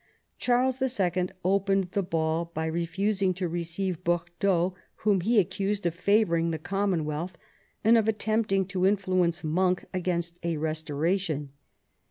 [0.39, 1.29] Charles II.
[1.45, 4.73] opened the ball by refusing to receive Bordeaux,
[5.05, 7.37] whom he accused of favouring the Common wealth
[7.83, 11.51] and of attempting to influence Monk against a restoration.